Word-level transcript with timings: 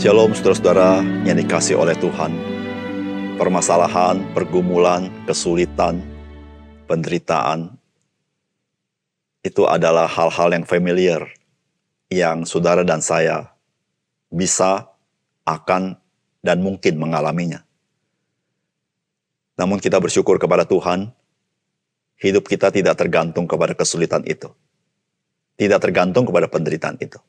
Shalom 0.00 0.32
saudara-saudara 0.32 1.04
yang 1.28 1.36
dikasih 1.36 1.76
oleh 1.76 1.92
Tuhan. 1.92 2.32
Permasalahan, 3.36 4.32
pergumulan, 4.32 5.12
kesulitan, 5.28 6.00
penderitaan, 6.88 7.76
itu 9.44 9.68
adalah 9.68 10.08
hal-hal 10.08 10.56
yang 10.56 10.64
familiar 10.64 11.28
yang 12.08 12.48
saudara 12.48 12.80
dan 12.80 13.04
saya 13.04 13.52
bisa, 14.32 14.88
akan, 15.44 16.00
dan 16.40 16.64
mungkin 16.64 16.96
mengalaminya. 16.96 17.60
Namun 19.60 19.84
kita 19.84 20.00
bersyukur 20.00 20.40
kepada 20.40 20.64
Tuhan, 20.64 21.12
hidup 22.24 22.48
kita 22.48 22.72
tidak 22.72 22.96
tergantung 22.96 23.44
kepada 23.44 23.76
kesulitan 23.76 24.24
itu. 24.24 24.48
Tidak 25.60 25.76
tergantung 25.76 26.24
kepada 26.24 26.48
penderitaan 26.48 26.96
itu. 27.04 27.20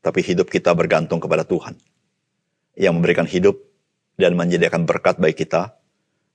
Tapi 0.00 0.24
hidup 0.24 0.48
kita 0.48 0.72
bergantung 0.72 1.20
kepada 1.20 1.44
Tuhan. 1.44 1.76
Yang 2.74 2.92
memberikan 2.98 3.26
hidup 3.26 3.58
dan 4.18 4.34
menyediakan 4.34 4.86
berkat 4.86 5.18
bagi 5.18 5.46
kita. 5.46 5.74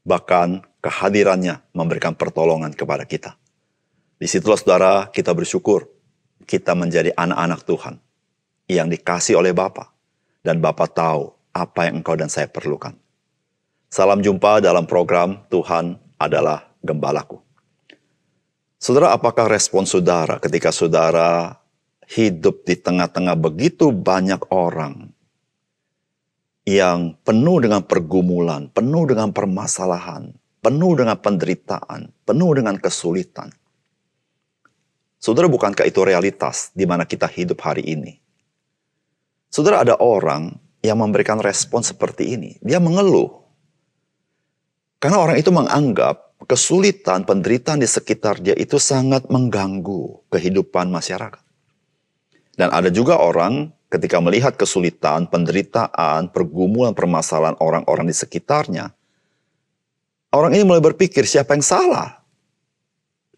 Bahkan 0.07 0.79
kehadirannya 0.79 1.59
memberikan 1.75 2.15
pertolongan 2.15 2.71
kepada 2.71 3.03
kita. 3.03 3.35
Di 4.20 4.27
situlah 4.27 4.59
saudara 4.59 5.07
kita 5.12 5.35
bersyukur. 5.35 5.88
Kita 6.48 6.73
menjadi 6.73 7.12
anak-anak 7.15 7.62
Tuhan. 7.67 7.95
Yang 8.70 9.02
dikasih 9.02 9.34
oleh 9.41 9.49
Bapa 9.49 9.89
Dan 10.45 10.62
Bapa 10.62 10.85
tahu 10.85 11.34
apa 11.49 11.89
yang 11.89 12.05
engkau 12.05 12.13
dan 12.13 12.29
saya 12.29 12.45
perlukan. 12.45 12.93
Salam 13.90 14.21
jumpa 14.21 14.62
dalam 14.62 14.85
program 14.85 15.41
Tuhan 15.49 15.98
adalah 16.21 16.70
Gembalaku. 16.85 17.41
Saudara, 18.79 19.12
apakah 19.12 19.51
respon 19.51 19.84
saudara 19.84 20.40
ketika 20.40 20.71
saudara 20.71 21.60
hidup 22.07 22.63
di 22.63 22.79
tengah-tengah 22.79 23.35
begitu 23.35 23.91
banyak 23.91 24.40
orang 24.55 25.09
yang 26.70 27.17
penuh 27.25 27.57
dengan 27.65 27.81
pergumulan, 27.81 28.70
penuh 28.70 29.09
dengan 29.09 29.34
permasalahan, 29.34 30.29
penuh 30.62 30.93
dengan 30.93 31.17
penderitaan, 31.17 32.13
penuh 32.27 32.51
dengan 32.53 32.77
kesulitan? 32.77 33.49
Saudara, 35.20 35.49
bukankah 35.49 35.84
itu 35.84 35.99
realitas 36.05 36.71
di 36.71 36.85
mana 36.85 37.03
kita 37.03 37.27
hidup 37.27 37.59
hari 37.65 37.84
ini? 37.84 38.21
Saudara, 39.49 39.81
ada 39.81 39.98
orang 39.98 40.55
yang 40.79 41.01
memberikan 41.01 41.41
respon 41.41 41.84
seperti 41.84 42.37
ini. 42.37 42.55
Dia 42.63 42.79
mengeluh. 42.79 43.41
Karena 45.01 45.20
orang 45.20 45.35
itu 45.41 45.51
menganggap 45.51 46.39
kesulitan, 46.48 47.27
penderitaan 47.27 47.83
di 47.83 47.89
sekitar 47.89 48.39
dia 48.39 48.55
itu 48.55 48.79
sangat 48.79 49.27
mengganggu 49.27 50.29
kehidupan 50.31 50.87
masyarakat. 50.87 51.43
Dan 52.55 52.71
ada 52.71 52.91
juga 52.91 53.20
orang 53.20 53.71
ketika 53.90 54.21
melihat 54.21 54.54
kesulitan, 54.54 55.26
penderitaan, 55.26 56.29
pergumulan, 56.29 56.93
permasalahan 56.93 57.57
orang-orang 57.57 58.05
di 58.05 58.15
sekitarnya, 58.15 58.93
orang 60.29 60.54
ini 60.54 60.63
mulai 60.63 60.82
berpikir 60.82 61.26
siapa 61.26 61.57
yang 61.57 61.65
salah 61.65 62.21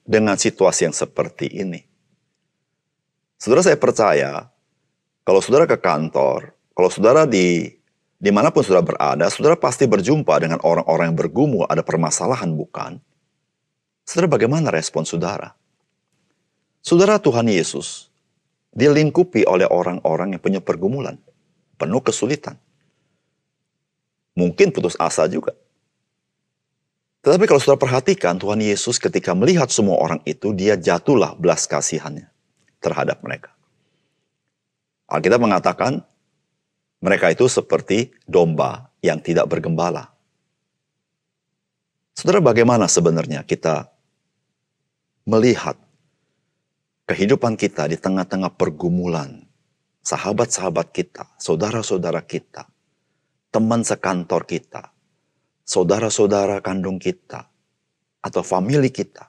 dengan 0.04 0.36
situasi 0.36 0.92
yang 0.92 0.96
seperti 0.96 1.48
ini. 1.48 1.88
Saudara 3.40 3.64
saya 3.64 3.80
percaya, 3.80 4.52
kalau 5.24 5.40
saudara 5.40 5.66
ke 5.66 5.80
kantor, 5.80 6.52
kalau 6.76 6.92
saudara 6.92 7.24
di 7.24 7.80
di 8.22 8.30
mana 8.30 8.54
pun 8.54 8.62
saudara 8.62 8.86
berada, 8.86 9.26
saudara 9.34 9.58
pasti 9.58 9.90
berjumpa 9.90 10.36
dengan 10.38 10.62
orang-orang 10.62 11.10
yang 11.10 11.18
bergumul, 11.18 11.66
ada 11.66 11.82
permasalahan 11.82 12.54
bukan? 12.54 13.02
Saudara 14.06 14.30
bagaimana 14.30 14.70
respon 14.70 15.08
saudara? 15.08 15.58
Saudara 16.84 17.18
Tuhan 17.18 17.48
Yesus 17.50 18.11
dilingkupi 18.72 19.44
oleh 19.44 19.68
orang-orang 19.68 20.36
yang 20.36 20.42
punya 20.42 20.62
pergumulan, 20.64 21.20
penuh 21.76 22.02
kesulitan. 22.04 22.56
Mungkin 24.36 24.72
putus 24.72 24.96
asa 24.96 25.28
juga. 25.28 25.52
Tetapi 27.22 27.46
kalau 27.46 27.62
saudara 27.62 27.84
perhatikan, 27.84 28.40
Tuhan 28.42 28.64
Yesus 28.64 28.98
ketika 28.98 29.38
melihat 29.38 29.70
semua 29.70 30.00
orang 30.02 30.24
itu, 30.26 30.56
dia 30.58 30.74
jatuhlah 30.74 31.38
belas 31.38 31.70
kasihannya 31.70 32.32
terhadap 32.82 33.22
mereka. 33.22 33.54
Alkitab 35.06 35.38
mengatakan, 35.38 36.02
mereka 37.04 37.30
itu 37.30 37.46
seperti 37.46 38.16
domba 38.26 38.90
yang 39.06 39.22
tidak 39.22 39.46
bergembala. 39.52 40.10
Saudara, 42.18 42.42
bagaimana 42.42 42.90
sebenarnya 42.90 43.46
kita 43.46 43.92
melihat 45.28 45.78
kehidupan 47.12 47.60
kita 47.60 47.92
di 47.92 48.00
tengah-tengah 48.00 48.56
pergumulan, 48.56 49.44
sahabat-sahabat 50.00 50.96
kita, 50.96 51.28
saudara-saudara 51.36 52.24
kita, 52.24 52.72
teman 53.52 53.84
sekantor 53.84 54.48
kita, 54.48 54.96
saudara-saudara 55.68 56.64
kandung 56.64 56.96
kita, 57.04 57.52
atau 58.24 58.40
famili 58.48 58.88
kita, 58.88 59.28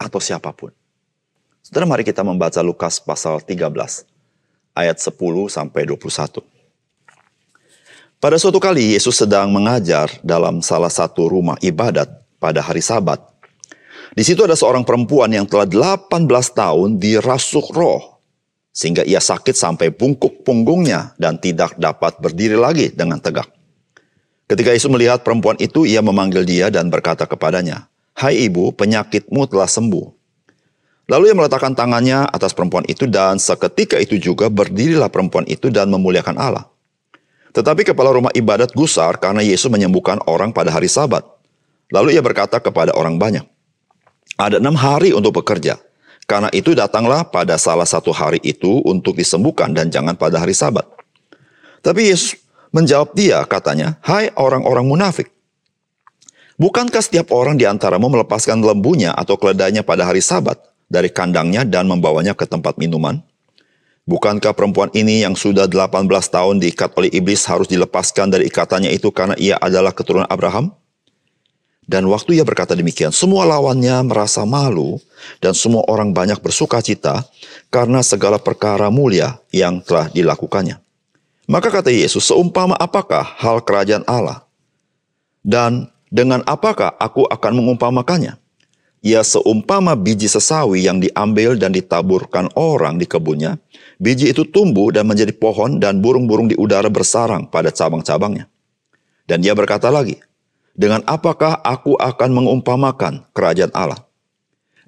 atau 0.00 0.16
siapa 0.16 0.48
pun. 0.56 0.72
Saudara, 1.60 1.84
mari 1.84 2.08
kita 2.08 2.24
membaca 2.24 2.64
Lukas 2.64 3.04
pasal 3.04 3.44
13 3.44 4.08
ayat 4.72 4.96
10 4.96 5.52
sampai 5.52 5.84
21. 5.84 6.40
Pada 8.16 8.40
suatu 8.40 8.56
kali 8.56 8.96
Yesus 8.96 9.20
sedang 9.20 9.52
mengajar 9.52 10.08
dalam 10.24 10.64
salah 10.64 10.88
satu 10.90 11.28
rumah 11.28 11.60
ibadat 11.60 12.08
pada 12.40 12.64
hari 12.64 12.80
Sabat. 12.80 13.31
Di 14.12 14.20
situ 14.20 14.44
ada 14.44 14.52
seorang 14.52 14.84
perempuan 14.84 15.32
yang 15.32 15.48
telah 15.48 15.64
18 15.64 16.28
tahun 16.52 17.00
dirasuk 17.00 17.72
roh 17.72 18.12
sehingga 18.72 19.04
ia 19.04 19.20
sakit 19.20 19.52
sampai 19.52 19.92
bungkuk 19.92 20.44
punggungnya 20.44 21.12
dan 21.20 21.36
tidak 21.36 21.76
dapat 21.76 22.16
berdiri 22.20 22.56
lagi 22.56 22.88
dengan 22.92 23.20
tegak. 23.20 23.48
Ketika 24.48 24.72
Yesus 24.72 24.92
melihat 24.92 25.24
perempuan 25.24 25.56
itu, 25.60 25.88
ia 25.88 26.04
memanggil 26.04 26.44
dia 26.44 26.68
dan 26.68 26.92
berkata 26.92 27.24
kepadanya, 27.24 27.88
"Hai 28.16 28.48
ibu, 28.48 28.72
penyakitmu 28.72 29.48
telah 29.48 29.68
sembuh." 29.68 30.12
Lalu 31.08 31.32
ia 31.32 31.36
meletakkan 31.36 31.72
tangannya 31.76 32.28
atas 32.28 32.56
perempuan 32.56 32.84
itu 32.88 33.08
dan 33.08 33.36
seketika 33.36 34.00
itu 34.00 34.16
juga 34.16 34.48
berdirilah 34.48 35.08
perempuan 35.12 35.44
itu 35.48 35.68
dan 35.68 35.88
memuliakan 35.92 36.36
Allah. 36.36 36.64
Tetapi 37.52 37.84
kepala 37.84 38.16
rumah 38.16 38.32
ibadat 38.32 38.72
gusar 38.72 39.20
karena 39.20 39.44
Yesus 39.44 39.68
menyembuhkan 39.68 40.20
orang 40.24 40.56
pada 40.56 40.72
hari 40.72 40.88
sabat. 40.88 41.20
Lalu 41.92 42.16
ia 42.16 42.24
berkata 42.24 42.56
kepada 42.56 42.96
orang 42.96 43.20
banyak, 43.20 43.44
ada 44.36 44.60
enam 44.60 44.76
hari 44.76 45.12
untuk 45.12 45.42
bekerja. 45.42 45.80
Karena 46.24 46.48
itu 46.54 46.72
datanglah 46.72 47.26
pada 47.26 47.58
salah 47.58 47.84
satu 47.84 48.14
hari 48.14 48.38
itu 48.46 48.80
untuk 48.86 49.18
disembuhkan 49.18 49.74
dan 49.74 49.90
jangan 49.90 50.14
pada 50.14 50.38
hari 50.38 50.54
sabat. 50.54 50.86
Tapi 51.82 52.08
Yesus 52.14 52.38
menjawab 52.70 53.12
dia 53.12 53.42
katanya, 53.44 53.98
Hai 54.00 54.30
orang-orang 54.38 54.86
munafik. 54.86 55.28
Bukankah 56.56 57.02
setiap 57.02 57.34
orang 57.34 57.58
di 57.58 57.66
antaramu 57.66 58.06
melepaskan 58.06 58.62
lembunya 58.62 59.10
atau 59.18 59.34
keledainya 59.34 59.82
pada 59.82 60.06
hari 60.06 60.22
sabat 60.22 60.62
dari 60.86 61.10
kandangnya 61.10 61.66
dan 61.66 61.90
membawanya 61.90 62.38
ke 62.38 62.46
tempat 62.46 62.78
minuman? 62.78 63.18
Bukankah 64.02 64.54
perempuan 64.54 64.90
ini 64.94 65.22
yang 65.22 65.38
sudah 65.38 65.70
18 65.70 66.06
tahun 66.06 66.58
diikat 66.58 66.90
oleh 66.98 67.10
iblis 67.14 67.46
harus 67.46 67.70
dilepaskan 67.70 68.34
dari 68.34 68.50
ikatannya 68.50 68.90
itu 68.90 69.14
karena 69.14 69.38
ia 69.38 69.58
adalah 69.58 69.94
keturunan 69.94 70.26
Abraham? 70.26 70.74
Dan 71.82 72.06
waktu 72.06 72.38
ia 72.38 72.46
berkata 72.46 72.78
demikian, 72.78 73.10
semua 73.10 73.42
lawannya 73.42 74.06
merasa 74.06 74.46
malu 74.46 75.02
dan 75.42 75.50
semua 75.50 75.82
orang 75.90 76.14
banyak 76.14 76.38
bersuka 76.38 76.78
cita 76.78 77.26
karena 77.74 78.06
segala 78.06 78.38
perkara 78.38 78.86
mulia 78.86 79.42
yang 79.50 79.82
telah 79.82 80.06
dilakukannya. 80.06 80.78
Maka 81.50 81.68
kata 81.74 81.90
Yesus, 81.90 82.22
seumpama 82.30 82.78
apakah 82.78 83.26
hal 83.26 83.66
kerajaan 83.66 84.06
Allah? 84.06 84.46
Dan 85.42 85.90
dengan 86.06 86.46
apakah 86.46 86.94
aku 87.02 87.26
akan 87.26 87.52
mengumpamakannya? 87.58 88.38
Ia 89.02 89.26
seumpama 89.26 89.98
biji 89.98 90.30
sesawi 90.30 90.86
yang 90.86 91.02
diambil 91.02 91.58
dan 91.58 91.74
ditaburkan 91.74 92.46
orang 92.54 93.02
di 93.02 93.10
kebunnya. 93.10 93.58
Biji 93.98 94.30
itu 94.30 94.46
tumbuh 94.46 94.94
dan 94.94 95.10
menjadi 95.10 95.34
pohon 95.34 95.82
dan 95.82 95.98
burung-burung 95.98 96.46
di 96.46 96.54
udara 96.54 96.86
bersarang 96.86 97.50
pada 97.50 97.74
cabang-cabangnya. 97.74 98.46
Dan 99.26 99.42
ia 99.42 99.58
berkata 99.58 99.90
lagi, 99.90 100.22
dengan 100.72 101.04
apakah 101.04 101.60
aku 101.60 101.96
akan 102.00 102.30
mengumpamakan 102.32 103.28
kerajaan 103.36 103.72
Allah? 103.76 104.00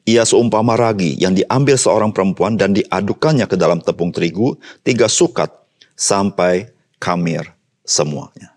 Ia 0.05 0.25
seumpama 0.29 0.77
ragi 0.77 1.17
yang 1.17 1.33
diambil 1.33 1.81
seorang 1.81 2.13
perempuan 2.13 2.61
dan 2.61 2.77
diadukannya 2.77 3.49
ke 3.49 3.57
dalam 3.57 3.81
tepung 3.81 4.13
terigu, 4.13 4.57
tiga 4.85 5.09
sukat 5.09 5.49
sampai 5.97 6.69
kamir 7.01 7.49
semuanya. 7.89 8.53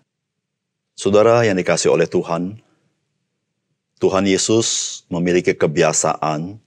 Saudara 0.92 1.40
yang 1.48 1.56
dikasih 1.56 1.88
oleh 1.88 2.04
Tuhan, 2.04 2.60
Tuhan 3.96 4.24
Yesus 4.28 5.00
memiliki 5.08 5.56
kebiasaan 5.56 6.60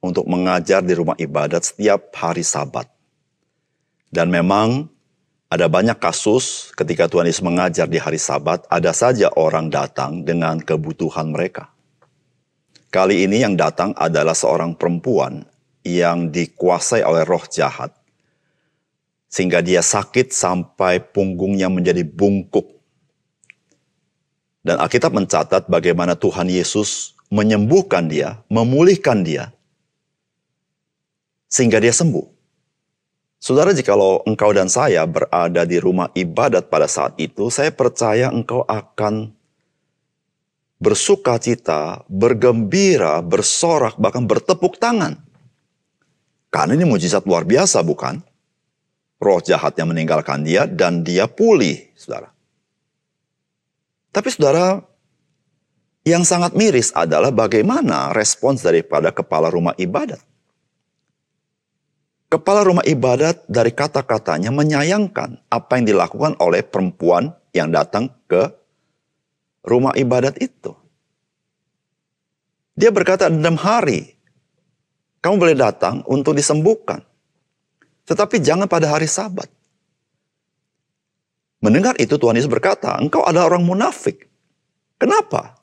untuk 0.00 0.24
mengajar 0.24 0.80
di 0.80 0.94
rumah 0.94 1.18
ibadat 1.18 1.68
setiap 1.68 2.14
hari 2.14 2.46
Sabat. 2.46 2.88
Dan 4.08 4.32
memang 4.32 4.88
ada 5.48 5.64
banyak 5.64 5.96
kasus 5.96 6.76
ketika 6.76 7.08
Tuhan 7.08 7.24
Yesus 7.24 7.40
mengajar 7.40 7.88
di 7.88 7.96
hari 7.96 8.20
Sabat, 8.20 8.68
ada 8.68 8.92
saja 8.92 9.32
orang 9.32 9.72
datang 9.72 10.20
dengan 10.20 10.60
kebutuhan 10.60 11.32
mereka. 11.32 11.72
Kali 12.92 13.24
ini 13.24 13.40
yang 13.40 13.56
datang 13.56 13.96
adalah 13.96 14.36
seorang 14.36 14.76
perempuan 14.76 15.48
yang 15.84 16.28
dikuasai 16.28 17.00
oleh 17.00 17.24
roh 17.24 17.44
jahat. 17.48 17.96
Sehingga 19.28 19.60
dia 19.60 19.84
sakit 19.84 20.32
sampai 20.32 21.00
punggungnya 21.00 21.68
menjadi 21.68 22.04
bungkuk. 22.04 22.64
Dan 24.64 24.80
Alkitab 24.80 25.16
mencatat 25.16 25.68
bagaimana 25.68 26.16
Tuhan 26.16 26.48
Yesus 26.48 27.16
menyembuhkan 27.32 28.08
dia, 28.08 28.40
memulihkan 28.48 29.24
dia, 29.24 29.52
sehingga 31.48 31.80
dia 31.80 31.92
sembuh. 31.92 32.37
Saudara, 33.38 33.70
jikalau 33.70 34.26
engkau 34.26 34.50
dan 34.50 34.66
saya 34.66 35.06
berada 35.06 35.62
di 35.62 35.78
rumah 35.78 36.10
ibadat 36.10 36.66
pada 36.66 36.90
saat 36.90 37.14
itu, 37.22 37.46
saya 37.54 37.70
percaya 37.70 38.34
engkau 38.34 38.66
akan 38.66 39.30
bersuka 40.82 41.38
cita, 41.38 42.02
bergembira, 42.10 43.22
bersorak, 43.22 43.94
bahkan 43.94 44.26
bertepuk 44.26 44.78
tangan. 44.82 45.22
Karena 46.50 46.74
ini 46.74 46.82
mujizat 46.82 47.22
luar 47.30 47.46
biasa, 47.46 47.78
bukan? 47.86 48.18
Roh 49.22 49.42
jahatnya 49.42 49.86
meninggalkan 49.86 50.42
dia 50.42 50.66
dan 50.66 51.06
dia 51.06 51.30
pulih, 51.30 51.94
saudara. 51.94 52.34
Tapi 54.10 54.28
saudara, 54.34 54.82
yang 56.02 56.26
sangat 56.26 56.58
miris 56.58 56.90
adalah 56.90 57.30
bagaimana 57.30 58.10
respons 58.14 58.66
daripada 58.66 59.14
kepala 59.14 59.46
rumah 59.46 59.78
ibadat. 59.78 60.27
Kepala 62.28 62.60
rumah 62.60 62.84
ibadat 62.84 63.48
dari 63.48 63.72
kata-katanya 63.72 64.52
menyayangkan 64.52 65.48
apa 65.48 65.80
yang 65.80 65.88
dilakukan 65.88 66.36
oleh 66.44 66.60
perempuan 66.60 67.32
yang 67.56 67.72
datang 67.72 68.12
ke 68.28 68.52
rumah 69.64 69.96
ibadat 69.96 70.36
itu. 70.36 70.76
Dia 72.76 72.92
berkata, 72.92 73.32
enam 73.32 73.56
hari 73.56 74.18
kamu 75.18 75.34
boleh 75.40 75.56
datang 75.56 76.04
untuk 76.06 76.36
disembuhkan. 76.36 77.02
Tetapi 78.06 78.38
jangan 78.44 78.70
pada 78.70 78.92
hari 78.92 79.08
sabat. 79.10 79.50
Mendengar 81.58 81.98
itu 81.98 82.14
Tuhan 82.14 82.38
Yesus 82.38 82.48
berkata, 82.48 82.94
engkau 83.02 83.26
adalah 83.26 83.50
orang 83.50 83.66
munafik. 83.66 84.30
Kenapa? 85.00 85.58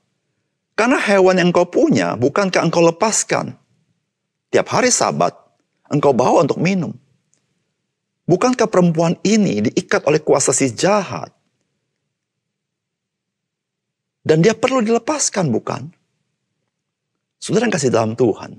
Karena 0.75 0.99
hewan 0.99 1.39
yang 1.39 1.55
engkau 1.55 1.71
punya, 1.71 2.19
bukankah 2.19 2.67
engkau 2.67 2.83
lepaskan? 2.83 3.55
Tiap 4.51 4.67
hari 4.67 4.91
sabat, 4.91 5.31
engkau 5.89 6.13
bawa 6.13 6.45
untuk 6.45 6.57
minum. 6.61 6.93
Bukankah 8.25 8.65
perempuan 8.65 9.21
ini 9.21 9.69
diikat 9.69 10.09
oleh 10.09 10.17
kuasa 10.17 10.49
si 10.49 10.73
jahat? 10.73 11.29
Dan 14.25 14.41
dia 14.41 14.57
perlu 14.57 14.81
dilepaskan, 14.81 15.53
bukan? 15.53 15.85
Saudara 17.37 17.69
yang 17.69 17.75
kasih 17.77 17.93
dalam 17.93 18.17
Tuhan. 18.17 18.57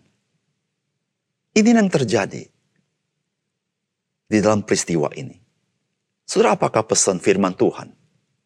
Ini 1.59 1.75
yang 1.75 1.91
terjadi 1.91 2.47
di 4.31 4.39
dalam 4.39 4.63
peristiwa 4.63 5.11
ini. 5.19 5.35
Saudara, 6.23 6.55
apakah 6.55 6.87
pesan 6.87 7.19
firman 7.19 7.59
Tuhan 7.59 7.91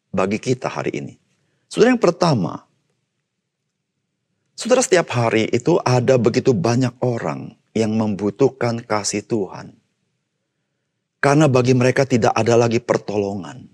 bagi 0.09 0.41
kita 0.41 0.65
hari 0.65 0.97
ini? 0.97 1.13
Saudara, 1.69 1.93
yang 1.93 2.01
pertama, 2.01 2.65
Saudara, 4.57 4.81
setiap 4.81 5.13
hari 5.13 5.45
itu 5.49 5.77
ada 5.81 6.17
begitu 6.17 6.53
banyak 6.57 6.97
orang 7.05 7.53
yang 7.71 7.95
membutuhkan 7.95 8.83
kasih 8.83 9.23
Tuhan. 9.23 9.75
Karena 11.21 11.45
bagi 11.45 11.77
mereka 11.77 12.03
tidak 12.03 12.33
ada 12.33 12.57
lagi 12.57 12.81
pertolongan. 12.81 13.69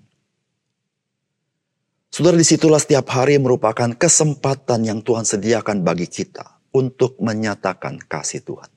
Saudara, 2.12 2.36
di 2.36 2.48
situlah 2.48 2.82
setiap 2.82 3.08
hari 3.14 3.40
merupakan 3.40 3.94
kesempatan 3.94 4.84
yang 4.84 5.00
Tuhan 5.06 5.24
sediakan 5.24 5.86
bagi 5.86 6.10
kita 6.10 6.60
untuk 6.76 7.16
menyatakan 7.22 8.02
kasih 8.04 8.44
Tuhan. 8.44 8.72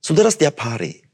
Saudara, 0.00 0.32
setiap 0.32 0.56
hari 0.64 1.04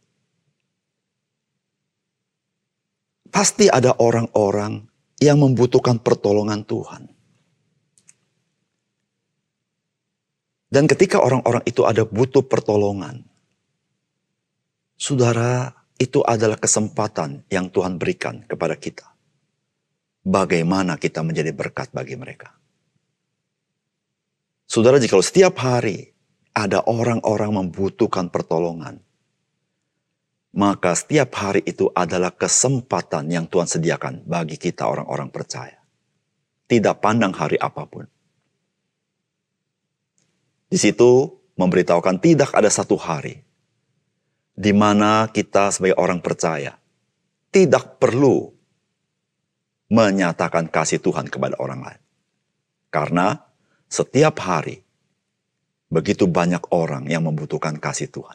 pasti 3.34 3.66
ada 3.66 3.98
orang-orang 3.98 4.86
yang 5.18 5.42
membutuhkan 5.42 5.98
pertolongan 5.98 6.62
Tuhan. 6.62 7.13
Dan 10.74 10.90
ketika 10.90 11.22
orang-orang 11.22 11.62
itu 11.70 11.86
ada 11.86 12.02
butuh 12.02 12.42
pertolongan, 12.42 13.22
saudara, 14.98 15.70
itu 16.02 16.18
adalah 16.26 16.58
kesempatan 16.58 17.46
yang 17.46 17.70
Tuhan 17.70 17.94
berikan 17.94 18.42
kepada 18.42 18.74
kita. 18.74 19.06
Bagaimana 20.26 20.98
kita 20.98 21.22
menjadi 21.22 21.54
berkat 21.54 21.94
bagi 21.94 22.18
mereka. 22.18 22.58
Saudara, 24.66 24.98
jika 24.98 25.14
setiap 25.22 25.62
hari 25.62 26.10
ada 26.50 26.82
orang-orang 26.90 27.54
membutuhkan 27.54 28.26
pertolongan, 28.34 28.98
maka 30.58 30.98
setiap 30.98 31.38
hari 31.38 31.62
itu 31.62 31.86
adalah 31.94 32.34
kesempatan 32.34 33.30
yang 33.30 33.46
Tuhan 33.46 33.70
sediakan 33.70 34.26
bagi 34.26 34.58
kita 34.58 34.90
orang-orang 34.90 35.30
percaya. 35.30 35.78
Tidak 36.66 36.98
pandang 36.98 37.30
hari 37.30 37.62
apa 37.62 37.86
pun. 37.86 38.10
Di 40.74 40.82
situ 40.82 41.30
memberitahukan 41.54 42.18
tidak 42.18 42.50
ada 42.50 42.66
satu 42.66 42.98
hari 42.98 43.38
di 44.58 44.74
mana 44.74 45.30
kita 45.30 45.70
sebagai 45.70 45.94
orang 45.94 46.18
percaya 46.18 46.74
tidak 47.54 48.02
perlu 48.02 48.50
menyatakan 49.86 50.66
kasih 50.66 50.98
Tuhan 50.98 51.30
kepada 51.30 51.54
orang 51.62 51.78
lain. 51.78 52.02
Karena 52.90 53.38
setiap 53.86 54.42
hari 54.42 54.82
begitu 55.94 56.26
banyak 56.26 56.66
orang 56.74 57.06
yang 57.06 57.22
membutuhkan 57.22 57.78
kasih 57.78 58.10
Tuhan. 58.10 58.34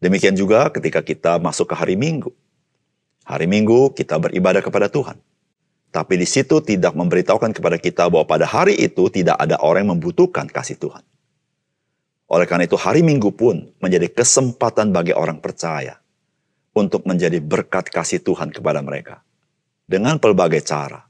Demikian 0.00 0.40
juga 0.40 0.72
ketika 0.72 1.04
kita 1.04 1.36
masuk 1.36 1.68
ke 1.68 1.76
hari 1.76 2.00
Minggu. 2.00 2.32
Hari 3.28 3.44
Minggu 3.44 3.92
kita 3.92 4.16
beribadah 4.16 4.64
kepada 4.64 4.88
Tuhan. 4.88 5.20
Tapi 5.96 6.20
di 6.20 6.28
situ 6.28 6.60
tidak 6.60 6.92
memberitahukan 6.92 7.56
kepada 7.56 7.80
kita 7.80 8.12
bahwa 8.12 8.28
pada 8.28 8.44
hari 8.44 8.76
itu 8.76 9.08
tidak 9.08 9.32
ada 9.40 9.56
orang 9.64 9.88
yang 9.88 9.96
membutuhkan 9.96 10.44
kasih 10.44 10.76
Tuhan. 10.76 11.00
Oleh 12.28 12.44
karena 12.44 12.68
itu 12.68 12.76
hari 12.76 13.00
Minggu 13.00 13.32
pun 13.32 13.72
menjadi 13.80 14.12
kesempatan 14.12 14.92
bagi 14.92 15.16
orang 15.16 15.40
percaya 15.40 15.96
untuk 16.76 17.08
menjadi 17.08 17.40
berkat 17.40 17.88
kasih 17.88 18.20
Tuhan 18.20 18.52
kepada 18.52 18.84
mereka. 18.84 19.24
Dengan 19.88 20.20
pelbagai 20.20 20.60
cara 20.68 21.00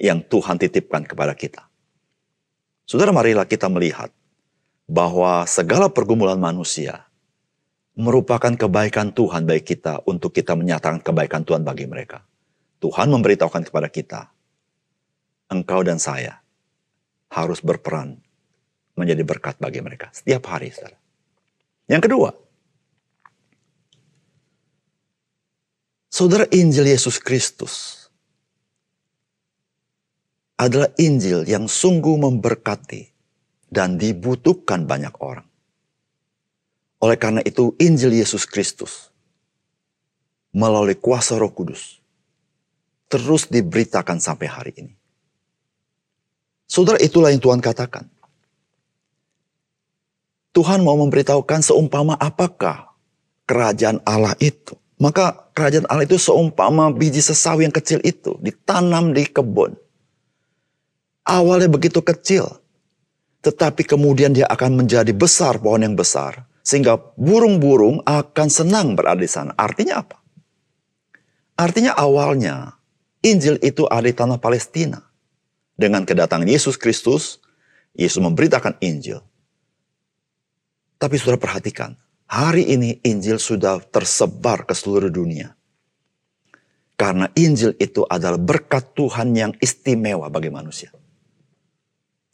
yang 0.00 0.24
Tuhan 0.24 0.56
titipkan 0.56 1.04
kepada 1.04 1.36
kita. 1.36 1.68
Saudara 2.88 3.12
marilah 3.12 3.44
kita 3.44 3.68
melihat 3.68 4.08
bahwa 4.88 5.44
segala 5.44 5.92
pergumulan 5.92 6.40
manusia 6.40 7.04
merupakan 8.00 8.56
kebaikan 8.56 9.12
Tuhan 9.12 9.44
bagi 9.44 9.76
kita 9.76 10.08
untuk 10.08 10.32
kita 10.32 10.56
menyatakan 10.56 11.04
kebaikan 11.04 11.44
Tuhan 11.44 11.68
bagi 11.68 11.84
mereka. 11.84 12.29
Tuhan 12.80 13.12
memberitahukan 13.12 13.68
kepada 13.68 13.92
kita, 13.92 14.32
engkau 15.52 15.84
dan 15.84 16.00
saya 16.00 16.40
harus 17.28 17.60
berperan 17.60 18.16
menjadi 18.96 19.22
berkat 19.22 19.60
bagi 19.60 19.84
mereka 19.84 20.08
setiap 20.16 20.48
hari. 20.48 20.72
Saudara. 20.72 20.96
Yang 21.86 22.02
kedua, 22.08 22.30
Saudara 26.10 26.48
Injil 26.50 26.90
Yesus 26.90 27.22
Kristus 27.22 28.08
adalah 30.58 30.90
Injil 31.00 31.46
yang 31.48 31.70
sungguh 31.70 32.16
memberkati 32.20 33.08
dan 33.70 33.96
dibutuhkan 33.96 34.84
banyak 34.84 35.14
orang. 35.22 35.46
Oleh 37.00 37.16
karena 37.16 37.40
itu, 37.46 37.72
Injil 37.80 38.12
Yesus 38.12 38.44
Kristus 38.44 39.08
melalui 40.50 40.98
kuasa 40.98 41.38
Roh 41.38 41.54
Kudus 41.54 41.99
terus 43.10 43.50
diberitakan 43.50 44.22
sampai 44.22 44.46
hari 44.46 44.72
ini. 44.78 44.94
Saudara, 46.70 47.02
itulah 47.02 47.34
yang 47.34 47.42
Tuhan 47.42 47.58
katakan. 47.58 48.06
Tuhan 50.54 50.86
mau 50.86 50.94
memberitahukan 50.98 51.66
seumpama 51.66 52.14
apakah 52.14 52.94
kerajaan 53.50 53.98
Allah 54.06 54.38
itu. 54.38 54.78
Maka 55.02 55.50
kerajaan 55.56 55.90
Allah 55.90 56.06
itu 56.06 56.20
seumpama 56.20 56.94
biji 56.94 57.18
sesawi 57.18 57.66
yang 57.66 57.74
kecil 57.74 57.98
itu 58.06 58.38
ditanam 58.38 59.10
di 59.10 59.26
kebun. 59.26 59.74
Awalnya 61.26 61.70
begitu 61.70 61.98
kecil, 62.02 62.46
tetapi 63.42 63.82
kemudian 63.82 64.30
dia 64.36 64.46
akan 64.46 64.84
menjadi 64.84 65.10
besar 65.10 65.58
pohon 65.58 65.82
yang 65.82 65.96
besar 65.96 66.46
sehingga 66.60 67.00
burung-burung 67.16 68.04
akan 68.04 68.48
senang 68.52 68.94
berada 68.94 69.18
di 69.18 69.30
sana. 69.30 69.56
Artinya 69.56 70.04
apa? 70.04 70.20
Artinya 71.56 71.96
awalnya 71.96 72.79
Injil 73.20 73.60
itu 73.60 73.84
ada 73.84 74.08
di 74.08 74.16
tanah 74.16 74.40
Palestina. 74.40 75.04
Dengan 75.76 76.04
kedatangan 76.04 76.48
Yesus 76.48 76.76
Kristus, 76.76 77.40
Yesus 77.96 78.20
memberitakan 78.20 78.76
Injil. 78.80 79.20
Tapi 81.00 81.16
sudah 81.16 81.40
perhatikan, 81.40 81.96
hari 82.28 82.68
ini 82.68 83.00
Injil 83.00 83.40
sudah 83.40 83.80
tersebar 83.80 84.68
ke 84.68 84.76
seluruh 84.76 85.08
dunia. 85.08 85.56
Karena 87.00 87.32
Injil 87.32 87.72
itu 87.80 88.04
adalah 88.04 88.36
berkat 88.36 88.92
Tuhan 88.92 89.32
yang 89.32 89.52
istimewa 89.56 90.28
bagi 90.28 90.52
manusia. 90.52 90.92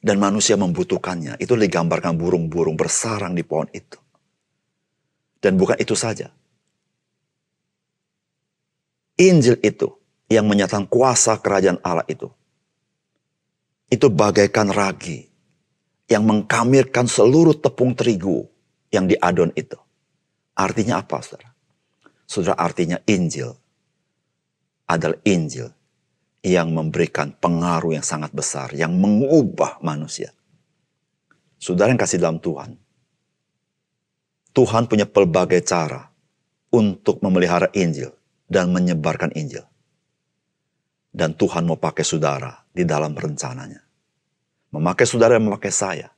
Dan 0.02 0.18
manusia 0.18 0.58
membutuhkannya. 0.58 1.38
Itu 1.38 1.54
digambarkan 1.54 2.18
burung-burung 2.18 2.74
bersarang 2.74 3.38
di 3.38 3.46
pohon 3.46 3.70
itu. 3.70 3.98
Dan 5.38 5.54
bukan 5.54 5.78
itu 5.78 5.94
saja. 5.94 6.34
Injil 9.22 9.62
itu 9.62 9.86
yang 10.26 10.46
menyatakan 10.46 10.86
kuasa 10.90 11.38
kerajaan 11.38 11.78
Allah 11.82 12.06
itu. 12.10 12.30
Itu 13.86 14.10
bagaikan 14.10 14.74
ragi 14.74 15.30
yang 16.10 16.26
mengkamirkan 16.26 17.06
seluruh 17.06 17.54
tepung 17.54 17.94
terigu 17.94 18.46
yang 18.90 19.06
diadon 19.06 19.54
itu. 19.54 19.78
Artinya 20.56 21.02
apa, 21.02 21.22
saudara? 21.22 21.54
Saudara, 22.26 22.58
artinya 22.58 22.98
Injil 23.06 23.54
adalah 24.90 25.18
Injil 25.22 25.70
yang 26.42 26.74
memberikan 26.74 27.34
pengaruh 27.34 27.94
yang 27.98 28.06
sangat 28.06 28.34
besar, 28.34 28.74
yang 28.74 28.94
mengubah 28.94 29.78
manusia. 29.82 30.34
Saudara 31.58 31.90
yang 31.90 31.98
kasih 31.98 32.18
dalam 32.18 32.38
Tuhan, 32.42 32.78
Tuhan 34.54 34.88
punya 34.90 35.06
pelbagai 35.06 35.62
cara 35.66 36.08
untuk 36.70 37.20
memelihara 37.22 37.70
Injil 37.74 38.14
dan 38.46 38.70
menyebarkan 38.70 39.34
Injil. 39.34 39.66
Dan 41.16 41.32
Tuhan 41.32 41.64
mau 41.64 41.80
pakai 41.80 42.04
saudara 42.04 42.52
di 42.68 42.84
dalam 42.84 43.16
rencananya. 43.16 43.80
Memakai 44.76 45.08
saudara 45.08 45.40
dan 45.40 45.48
memakai 45.48 45.72
saya 45.72 46.12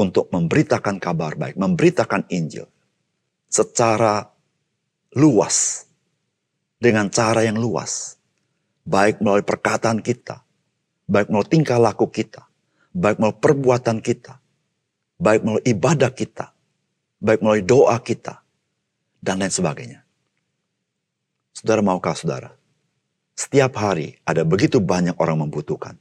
untuk 0.00 0.32
memberitakan 0.32 0.96
kabar 0.96 1.36
baik, 1.36 1.60
memberitakan 1.60 2.24
Injil 2.32 2.64
secara 3.52 4.24
luas, 5.12 5.84
dengan 6.84 7.08
cara 7.08 7.40
yang 7.46 7.56
luas, 7.56 8.20
baik 8.84 9.24
melalui 9.24 9.40
perkataan 9.40 10.04
kita, 10.04 10.44
baik 11.08 11.32
melalui 11.32 11.48
tingkah 11.48 11.80
laku 11.80 12.12
kita, 12.12 12.44
baik 12.92 13.16
melalui 13.16 13.40
perbuatan 13.40 14.04
kita, 14.04 14.36
baik 15.16 15.40
melalui 15.40 15.64
ibadah 15.64 16.12
kita, 16.12 16.52
baik 17.24 17.40
melalui 17.40 17.64
doa 17.64 17.96
kita, 18.04 18.44
dan 19.24 19.40
lain 19.40 19.48
sebagainya. 19.48 20.04
Saudara 21.56 21.80
maukah 21.80 22.12
saudara? 22.12 22.52
Setiap 23.34 23.74
hari 23.82 24.22
ada 24.22 24.46
begitu 24.46 24.78
banyak 24.78 25.18
orang 25.18 25.42
membutuhkan. 25.42 25.98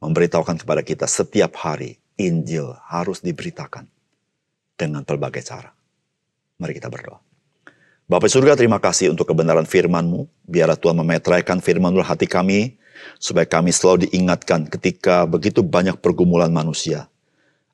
Memberitahukan 0.00 0.64
kepada 0.64 0.80
kita 0.80 1.04
setiap 1.04 1.60
hari 1.60 2.00
Injil 2.16 2.72
harus 2.88 3.20
diberitakan 3.20 3.84
dengan 4.80 5.04
berbagai 5.04 5.44
cara. 5.44 5.76
Mari 6.56 6.72
kita 6.76 6.88
berdoa. 6.88 7.20
Bapak 8.08 8.32
surga 8.32 8.56
terima 8.56 8.80
kasih 8.80 9.12
untuk 9.12 9.28
kebenaran 9.28 9.68
firman-Mu. 9.68 10.26
Biarlah 10.48 10.80
Tuhan 10.80 10.96
memetraikan 10.98 11.60
firman 11.60 11.92
dalam 11.92 12.08
hati 12.08 12.24
kami. 12.24 12.80
Supaya 13.16 13.48
kami 13.48 13.72
selalu 13.72 14.08
diingatkan 14.08 14.68
ketika 14.68 15.24
begitu 15.24 15.64
banyak 15.64 16.00
pergumulan 16.00 16.52
manusia. 16.52 17.08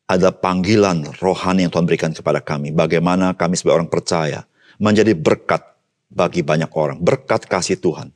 Ada 0.06 0.30
panggilan 0.30 1.02
rohani 1.18 1.66
yang 1.66 1.72
Tuhan 1.74 1.86
berikan 1.86 2.12
kepada 2.14 2.38
kami. 2.38 2.70
Bagaimana 2.70 3.34
kami 3.34 3.58
sebagai 3.58 3.82
orang 3.82 3.90
percaya 3.90 4.46
menjadi 4.78 5.18
berkat 5.18 5.66
bagi 6.06 6.46
banyak 6.46 6.70
orang, 6.78 7.02
berkat 7.02 7.50
kasih 7.50 7.78
Tuhan. 7.78 8.15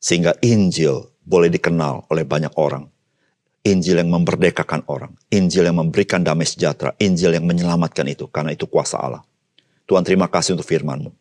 Sehingga 0.00 0.34
Injil 0.40 1.12
boleh 1.22 1.52
dikenal 1.52 2.08
oleh 2.10 2.24
banyak 2.24 2.56
orang. 2.56 2.88
Injil 3.60 4.00
yang 4.00 4.08
memerdekakan 4.08 4.88
orang, 4.88 5.12
Injil 5.28 5.68
yang 5.68 5.76
memberikan 5.76 6.24
damai 6.24 6.48
sejahtera, 6.48 6.96
Injil 6.96 7.36
yang 7.36 7.44
menyelamatkan 7.44 8.08
itu, 8.08 8.24
karena 8.24 8.56
itu 8.56 8.64
kuasa 8.64 8.96
Allah. 8.96 9.20
Tuhan 9.84 10.00
terima 10.00 10.32
kasih 10.32 10.56
untuk 10.56 10.64
firman-Mu. 10.64 11.12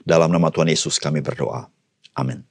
Dalam 0.00 0.32
nama 0.32 0.48
Tuhan 0.48 0.72
Yesus 0.72 0.96
kami 0.96 1.20
berdoa. 1.20 1.68
Amin. 2.16 2.48